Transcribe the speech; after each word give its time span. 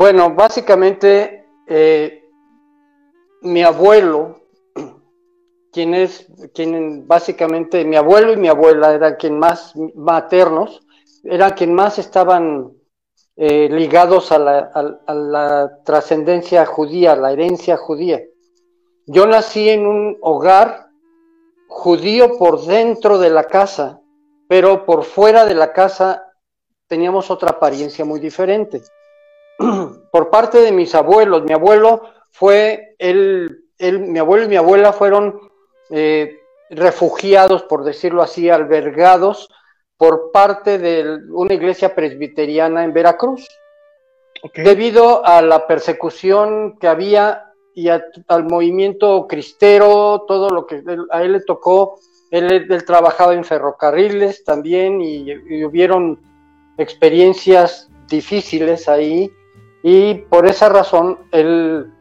Bueno, 0.00 0.34
básicamente 0.34 1.44
eh, 1.66 2.24
mi 3.42 3.62
abuelo, 3.62 4.40
quien 5.72 5.92
es, 5.92 6.26
quien 6.54 7.06
básicamente 7.06 7.84
mi 7.84 7.96
abuelo 7.96 8.32
y 8.32 8.38
mi 8.38 8.48
abuela 8.48 8.94
eran 8.94 9.16
quien 9.16 9.38
más 9.38 9.74
maternos, 9.94 10.80
eran 11.22 11.52
quien 11.52 11.74
más 11.74 11.98
estaban 11.98 12.72
eh, 13.36 13.68
ligados 13.70 14.32
a 14.32 14.38
la, 14.38 14.70
a 15.06 15.14
la 15.14 15.70
trascendencia 15.84 16.64
judía, 16.64 17.12
a 17.12 17.16
la 17.16 17.32
herencia 17.32 17.76
judía. 17.76 18.22
Yo 19.06 19.26
nací 19.26 19.68
en 19.68 19.86
un 19.86 20.16
hogar 20.22 20.88
judío 21.68 22.38
por 22.38 22.64
dentro 22.64 23.18
de 23.18 23.28
la 23.28 23.44
casa, 23.44 24.00
pero 24.48 24.86
por 24.86 25.04
fuera 25.04 25.44
de 25.44 25.56
la 25.56 25.74
casa 25.74 26.24
teníamos 26.86 27.30
otra 27.30 27.50
apariencia 27.50 28.06
muy 28.06 28.18
diferente. 28.18 28.80
por 30.12 30.30
parte 30.30 30.58
de 30.58 30.72
mis 30.72 30.94
abuelos, 30.94 31.44
mi 31.44 31.52
abuelo 31.52 32.02
fue, 32.30 32.94
él, 32.98 33.64
mi 33.78 34.18
abuelo 34.18 34.44
y 34.44 34.48
mi 34.48 34.56
abuela 34.56 34.92
fueron 34.92 35.40
eh, 35.90 36.38
refugiados, 36.70 37.64
por 37.64 37.84
decirlo 37.84 38.22
así, 38.22 38.48
albergados 38.48 39.48
por 39.96 40.30
parte 40.32 40.78
de 40.78 41.18
una 41.30 41.52
iglesia 41.52 41.94
presbiteriana 41.94 42.84
en 42.84 42.92
Veracruz. 42.94 43.46
Debido 44.54 45.26
a 45.26 45.42
la 45.42 45.66
persecución 45.66 46.78
que 46.78 46.88
había 46.88 47.52
y 47.74 47.88
al 47.88 48.44
movimiento 48.44 49.26
cristero, 49.28 50.24
todo 50.26 50.48
lo 50.48 50.66
que 50.66 50.82
a 51.10 51.22
él 51.22 51.32
le 51.32 51.40
tocó, 51.40 51.98
él, 52.30 52.66
trabajaba 52.86 53.34
en 53.34 53.44
ferrocarriles 53.44 54.42
también 54.44 55.02
y, 55.02 55.30
y 55.30 55.64
hubieron 55.64 56.18
experiencias 56.78 57.90
difíciles 58.08 58.88
ahí 58.88 59.30
y 59.82 60.14
por 60.14 60.46
esa 60.46 60.68
razón 60.68 61.18
él, 61.32 61.92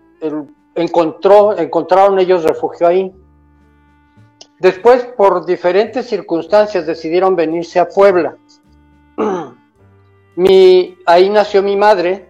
encontró, 0.76 1.58
encontraron 1.58 2.20
ellos 2.20 2.44
refugio 2.44 2.88
ahí. 2.88 3.14
Después, 4.60 5.06
por 5.18 5.46
diferentes 5.46 6.08
circunstancias, 6.08 6.86
decidieron 6.86 7.36
venirse 7.36 7.80
a 7.80 7.88
Puebla. 7.88 8.36
Mi, 10.36 10.98
ahí 11.06 11.30
nació 11.30 11.62
mi 11.62 11.76
madre 11.76 12.30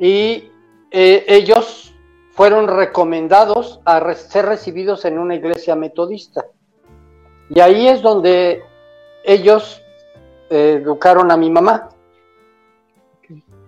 y 0.00 0.50
eh, 0.90 1.24
ellos 1.28 1.94
fueron 2.32 2.66
recomendados 2.66 3.80
a 3.84 4.14
ser 4.14 4.46
recibidos 4.46 5.04
en 5.04 5.18
una 5.18 5.36
iglesia 5.36 5.76
metodista. 5.76 6.46
Y 7.48 7.60
ahí 7.60 7.86
es 7.86 8.02
donde 8.02 8.62
ellos 9.24 9.80
eh, 10.50 10.80
educaron 10.82 11.30
a 11.30 11.36
mi 11.36 11.50
mamá. 11.50 11.88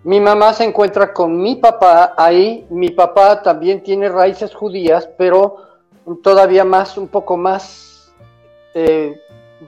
Mi 0.04 0.20
mamá 0.20 0.52
se 0.52 0.64
encuentra 0.64 1.12
con 1.12 1.40
mi 1.40 1.56
papá 1.56 2.14
ahí. 2.16 2.66
Mi 2.70 2.90
papá 2.90 3.42
también 3.42 3.82
tiene 3.82 4.08
raíces 4.08 4.54
judías, 4.54 5.08
pero 5.18 5.56
todavía 6.22 6.64
más, 6.64 6.96
un 6.96 7.08
poco 7.08 7.36
más 7.36 8.12
eh, 8.74 9.20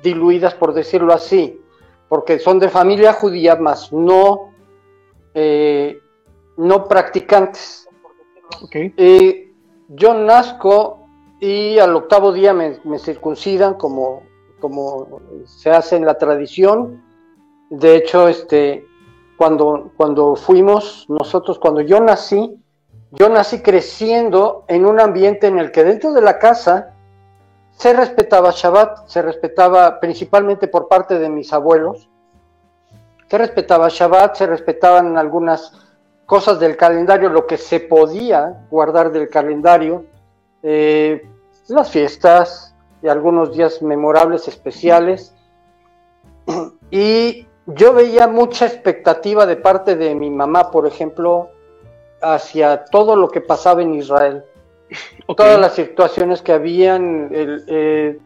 diluidas, 0.02 0.54
por 0.54 0.72
decirlo 0.72 1.12
así, 1.12 1.60
porque 2.08 2.38
son 2.38 2.58
de 2.58 2.68
familia 2.68 3.12
judía, 3.12 3.56
más 3.56 3.92
no, 3.92 4.52
eh, 5.34 5.98
no 6.56 6.84
practicantes. 6.86 7.88
Okay. 8.62 8.92
yo 9.88 10.12
nazco 10.12 11.06
y 11.38 11.78
al 11.78 11.94
octavo 11.94 12.32
día 12.32 12.52
me, 12.52 12.78
me 12.84 12.98
circuncidan 12.98 13.74
como, 13.74 14.22
como 14.58 15.20
se 15.46 15.70
hace 15.70 15.96
en 15.96 16.04
la 16.04 16.18
tradición. 16.18 17.02
De 17.70 17.96
hecho, 17.96 18.28
este, 18.28 18.84
cuando, 19.40 19.92
cuando 19.96 20.36
fuimos 20.36 21.06
nosotros, 21.08 21.58
cuando 21.58 21.80
yo 21.80 21.98
nací, 21.98 22.62
yo 23.12 23.30
nací 23.30 23.62
creciendo 23.62 24.66
en 24.68 24.84
un 24.84 25.00
ambiente 25.00 25.46
en 25.46 25.58
el 25.58 25.72
que 25.72 25.82
dentro 25.82 26.12
de 26.12 26.20
la 26.20 26.38
casa 26.38 26.92
se 27.70 27.94
respetaba 27.94 28.50
Shabbat, 28.54 29.08
se 29.08 29.22
respetaba 29.22 29.98
principalmente 29.98 30.68
por 30.68 30.88
parte 30.88 31.18
de 31.18 31.30
mis 31.30 31.54
abuelos, 31.54 32.10
se 33.30 33.38
respetaba 33.38 33.88
Shabbat, 33.88 34.36
se 34.36 34.46
respetaban 34.46 35.16
algunas 35.16 35.72
cosas 36.26 36.60
del 36.60 36.76
calendario, 36.76 37.30
lo 37.30 37.46
que 37.46 37.56
se 37.56 37.80
podía 37.80 38.66
guardar 38.70 39.10
del 39.10 39.30
calendario, 39.30 40.04
eh, 40.62 41.26
las 41.68 41.90
fiestas 41.90 42.74
y 43.02 43.08
algunos 43.08 43.56
días 43.56 43.80
memorables 43.80 44.48
especiales. 44.48 45.34
Y 46.92 47.46
yo 47.74 47.92
veía 47.92 48.26
mucha 48.26 48.66
expectativa 48.66 49.46
de 49.46 49.56
parte 49.56 49.96
de 49.96 50.14
mi 50.14 50.30
mamá, 50.30 50.70
por 50.70 50.86
ejemplo, 50.86 51.50
hacia 52.20 52.84
todo 52.84 53.16
lo 53.16 53.28
que 53.28 53.40
pasaba 53.40 53.82
en 53.82 53.94
Israel. 53.94 54.44
Todas 55.36 55.58
las 55.58 55.74
situaciones 55.74 56.42
que 56.42 56.52
habían 56.52 57.30
eh, 57.32 58.18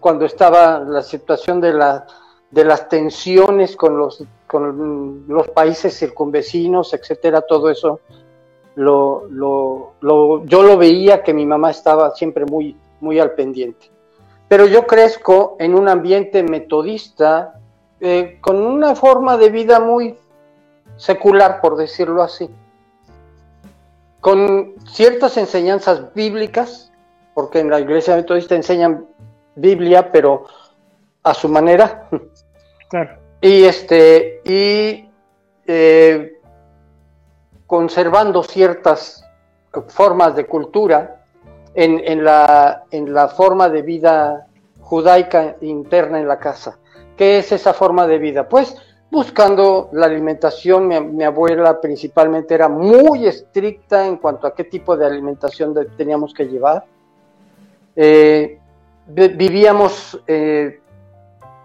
cuando 0.00 0.24
estaba 0.24 0.80
la 0.80 1.02
situación 1.02 1.60
de, 1.60 1.72
la, 1.72 2.06
de 2.50 2.64
las 2.64 2.88
tensiones 2.88 3.76
con 3.76 3.96
los, 3.96 4.24
con 4.46 5.24
los 5.28 5.48
países 5.48 5.96
circunvecinos, 5.96 6.92
etcétera, 6.94 7.42
todo 7.42 7.70
eso, 7.70 8.00
lo, 8.74 9.26
lo, 9.30 10.44
yo 10.44 10.62
lo 10.62 10.76
veía 10.76 11.22
que 11.22 11.34
mi 11.34 11.46
mamá 11.46 11.70
estaba 11.70 12.10
siempre 12.14 12.44
muy, 12.44 12.76
muy 13.00 13.18
al 13.18 13.32
pendiente. 13.32 13.90
Pero 14.48 14.66
yo 14.66 14.86
crezco 14.86 15.56
en 15.58 15.74
un 15.74 15.88
ambiente 15.88 16.42
metodista, 16.42 17.57
eh, 18.00 18.38
con 18.40 18.56
una 18.56 18.94
forma 18.94 19.36
de 19.36 19.50
vida 19.50 19.80
muy 19.80 20.16
secular, 20.96 21.60
por 21.60 21.76
decirlo 21.76 22.22
así, 22.22 22.48
con 24.20 24.74
ciertas 24.86 25.36
enseñanzas 25.36 26.12
bíblicas, 26.14 26.92
porque 27.34 27.60
en 27.60 27.70
la 27.70 27.80
iglesia 27.80 28.16
metodista 28.16 28.54
enseñan 28.54 29.06
Biblia, 29.54 30.10
pero 30.12 30.46
a 31.22 31.34
su 31.34 31.48
manera. 31.48 32.08
Y 33.40 33.64
este, 33.64 34.40
y 34.44 35.08
eh, 35.66 36.40
conservando 37.66 38.42
ciertas 38.42 39.24
formas 39.88 40.34
de 40.34 40.46
cultura 40.46 41.22
en, 41.74 42.00
en, 42.04 42.24
la, 42.24 42.84
en 42.90 43.12
la 43.12 43.28
forma 43.28 43.68
de 43.68 43.82
vida 43.82 44.46
judaica 44.80 45.56
interna 45.60 46.18
en 46.18 46.26
la 46.26 46.38
casa. 46.38 46.78
¿Qué 47.16 47.38
es 47.38 47.52
esa 47.52 47.74
forma 47.74 48.06
de 48.06 48.18
vida? 48.18 48.48
Pues 48.48 48.76
buscando 49.10 49.88
la 49.92 50.06
alimentación, 50.06 50.86
mi, 50.88 51.24
abuela 51.24 51.80
principalmente 51.80 52.54
era 52.54 52.68
muy 52.68 53.26
estricta 53.26 54.06
en 54.06 54.18
cuanto 54.18 54.46
a 54.46 54.54
qué 54.54 54.64
tipo 54.64 54.96
de 54.96 55.06
alimentación 55.06 55.74
teníamos 55.96 56.34
que 56.34 56.44
llevar. 56.44 56.84
Eh, 57.96 58.60
vivíamos 59.06 60.20
eh, 60.26 60.80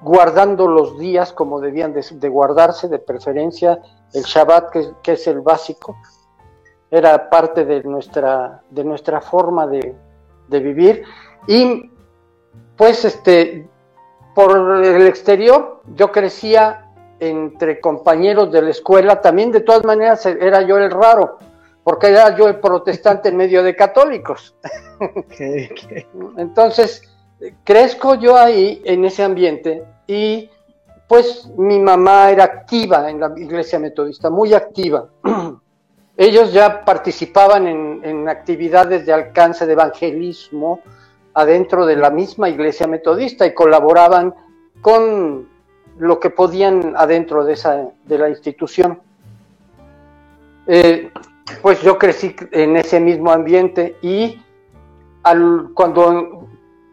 guardando 0.01 0.67
los 0.67 0.97
días 0.97 1.33
como 1.33 1.59
debían 1.59 1.93
de, 1.93 2.29
guardarse, 2.29 2.87
de 2.87 2.99
preferencia 2.99 3.79
el 4.13 4.23
Shabbat, 4.23 4.69
que, 5.01 5.11
es 5.11 5.27
el 5.27 5.41
básico, 5.41 5.97
era 6.89 7.29
parte 7.29 7.65
de 7.65 7.83
nuestra, 7.83 8.61
de 8.69 8.83
nuestra 8.83 9.21
forma 9.21 9.65
de, 9.67 9.95
de 10.47 10.59
vivir. 10.59 11.03
Y 11.47 11.89
pues 12.77 13.05
este, 13.05 13.67
por 14.33 14.83
el 14.83 15.07
exterior, 15.07 15.81
yo 15.95 16.11
crecía 16.11 16.91
entre 17.19 17.79
compañeros 17.79 18.51
de 18.51 18.61
la 18.61 18.69
escuela, 18.71 19.21
también 19.21 19.51
de 19.51 19.61
todas 19.61 19.83
maneras 19.83 20.25
era 20.25 20.61
yo 20.61 20.77
el 20.77 20.91
raro, 20.91 21.37
porque 21.83 22.07
era 22.07 22.35
yo 22.35 22.47
el 22.47 22.59
protestante 22.59 23.29
en 23.29 23.37
medio 23.37 23.63
de 23.63 23.75
católicos. 23.75 24.55
Entonces, 26.37 27.13
crezco 27.63 28.15
yo 28.15 28.37
ahí 28.37 28.81
en 28.85 29.05
ese 29.05 29.23
ambiente 29.23 29.83
y 30.07 30.49
pues 31.07 31.47
mi 31.57 31.79
mamá 31.79 32.31
era 32.31 32.45
activa 32.45 33.09
en 33.09 33.19
la 33.19 33.31
iglesia 33.35 33.79
metodista, 33.79 34.29
muy 34.29 34.53
activa. 34.53 35.07
Ellos 36.17 36.53
ya 36.53 36.85
participaban 36.85 37.67
en, 37.67 38.01
en 38.03 38.29
actividades 38.29 39.05
de 39.05 39.13
alcance 39.13 39.65
de 39.65 39.73
evangelismo, 39.73 40.81
adentro 41.33 41.85
de 41.85 41.95
la 41.95 42.09
misma 42.09 42.49
iglesia 42.49 42.87
metodista 42.87 43.45
y 43.45 43.53
colaboraban 43.53 44.33
con 44.81 45.47
lo 45.97 46.19
que 46.19 46.29
podían 46.29 46.93
adentro 46.95 47.45
de, 47.45 47.53
esa, 47.53 47.89
de 48.05 48.17
la 48.17 48.29
institución. 48.29 48.99
Eh, 50.67 51.11
pues 51.61 51.81
yo 51.81 51.97
crecí 51.97 52.35
en 52.51 52.77
ese 52.77 52.99
mismo 52.99 53.31
ambiente 53.31 53.97
y 54.01 54.41
al, 55.23 55.69
cuando 55.73 56.47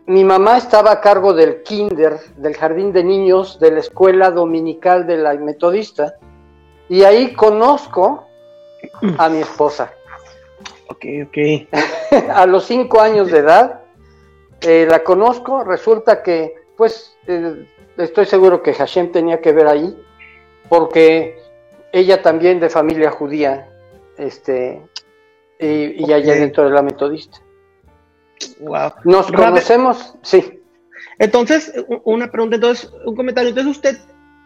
mi 0.07 0.25
mamá 0.25 0.59
estaba 0.59 0.93
a 0.93 1.01
cargo 1.01 1.33
del 1.33 1.63
kinder, 1.63 2.19
del 2.37 2.57
jardín 2.57 2.93
de 2.93 3.05
niños 3.05 3.61
de 3.61 3.71
la 3.71 3.81
escuela 3.81 4.31
dominical 4.31 5.07
de 5.07 5.17
la 5.17 5.35
metodista, 5.35 6.15
y 6.89 7.05
ahí 7.05 7.33
conozco 7.33 8.27
a 9.19 9.29
mi 9.29 9.39
esposa. 9.39 9.93
Ok, 10.89 11.05
ok. 11.27 12.29
a 12.35 12.47
los 12.47 12.65
cinco 12.65 13.01
años 13.01 13.31
de 13.31 13.39
edad, 13.39 13.80
eh, 14.61 14.87
la 14.89 15.03
conozco, 15.03 15.65
resulta 15.65 16.23
que, 16.23 16.55
pues, 16.77 17.17
eh, 17.27 17.67
estoy 17.97 18.27
seguro 18.27 18.63
que 18.63 18.75
Hashem 18.75 19.13
tenía 19.13 19.41
que 19.41 19.53
ver 19.53 19.67
ahí, 19.67 19.97
porque 20.69 21.39
ella 21.93 22.23
también 22.23 22.61
de 22.61 22.69
familia 22.69 23.11
judía, 23.11 23.69
este, 24.17 24.81
y, 25.59 26.05
y 26.05 26.13
allá 26.13 26.35
dentro 26.35 26.65
de 26.65 26.71
la 26.71 26.83
metodista. 26.83 27.39
Wow. 28.61 28.93
¿Nos 29.05 29.31
conocemos? 29.31 30.15
Sí. 30.23 30.61
Entonces, 31.19 31.73
una 32.05 32.31
pregunta, 32.31 32.57
entonces, 32.57 32.91
un 33.05 33.15
comentario. 33.15 33.51
Entonces, 33.51 33.77
usted, 33.77 33.99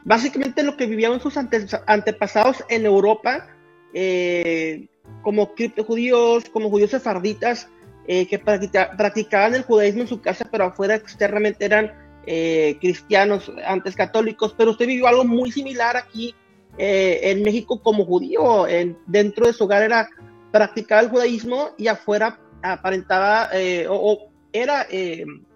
básicamente 0.04 0.62
lo 0.62 0.76
que 0.76 0.86
vivían 0.86 1.20
sus 1.20 1.36
antepasados 1.36 2.64
en 2.68 2.84
Europa, 2.84 3.46
eh, 3.92 4.88
como 5.22 5.54
criptojudíos, 5.54 6.48
como 6.50 6.70
judíos 6.70 6.90
sefarditas, 6.90 7.68
eh, 8.06 8.26
que 8.26 8.38
practicaban 8.38 9.54
el 9.54 9.62
judaísmo 9.62 10.02
en 10.02 10.08
su 10.08 10.20
casa, 10.20 10.46
pero 10.50 10.64
afuera 10.64 10.94
externamente 10.94 11.64
eran 11.64 11.92
eh, 12.26 12.76
cristianos, 12.80 13.50
antes 13.66 13.94
católicos, 13.94 14.54
pero 14.56 14.72
usted 14.72 14.86
vivió 14.86 15.06
algo 15.06 15.24
muy 15.24 15.50
similar 15.50 15.96
aquí 15.96 16.34
en 16.76 17.44
México 17.44 17.80
como 17.80 18.04
judío, 18.04 18.66
en, 18.66 18.98
dentro 19.06 19.46
de 19.46 19.52
su 19.52 19.62
hogar 19.62 19.84
era 19.84 20.08
practicaba 20.50 21.02
el 21.02 21.08
judaísmo 21.08 21.70
y 21.78 21.86
afuera 21.86 22.40
aparentaba 22.62 23.48
o, 23.88 24.28
era 24.52 24.84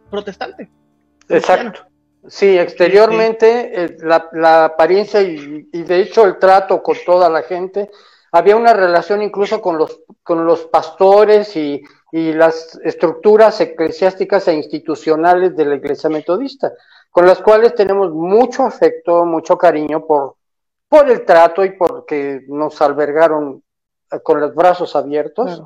protestante. 0.08 0.70
Exacto. 1.28 1.88
Sí, 2.28 2.56
exteriormente 2.56 3.96
la, 4.00 4.66
apariencia 4.66 5.20
y, 5.20 5.62
de 5.72 6.00
hecho 6.00 6.24
el 6.24 6.38
trato 6.38 6.80
con 6.84 6.96
toda 7.04 7.28
la 7.28 7.42
gente 7.42 7.90
había 8.30 8.56
una 8.56 8.74
relación 8.74 9.22
incluso 9.22 9.60
con 9.60 9.78
los, 9.78 10.00
con 10.22 10.44
los 10.44 10.66
pastores 10.66 11.56
y, 11.56 11.82
las 12.12 12.78
estructuras 12.82 13.60
eclesiásticas 13.60 14.48
e 14.48 14.54
institucionales 14.54 15.54
de 15.56 15.64
la 15.64 15.74
iglesia 15.74 16.08
metodista, 16.08 16.72
con 17.10 17.26
las 17.26 17.40
cuales 17.40 17.74
tenemos 17.74 18.12
mucho 18.12 18.64
afecto, 18.64 19.24
mucho 19.24 19.58
cariño 19.58 20.06
por, 20.06 20.36
por 20.88 21.08
el 21.10 21.24
trato 21.24 21.64
y 21.64 21.70
porque 21.70 22.44
nos 22.48 22.80
albergaron 22.80 23.62
con 24.22 24.40
los 24.40 24.54
brazos 24.54 24.96
abiertos. 24.96 25.62